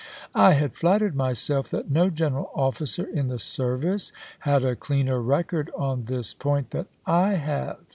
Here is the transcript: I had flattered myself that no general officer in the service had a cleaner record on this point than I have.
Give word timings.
I 0.33 0.53
had 0.53 0.75
flattered 0.75 1.13
myself 1.15 1.69
that 1.69 1.91
no 1.91 2.09
general 2.09 2.49
officer 2.55 3.03
in 3.05 3.27
the 3.27 3.37
service 3.37 4.11
had 4.39 4.63
a 4.63 4.75
cleaner 4.75 5.21
record 5.21 5.69
on 5.77 6.05
this 6.05 6.33
point 6.33 6.71
than 6.71 6.87
I 7.05 7.33
have. 7.35 7.77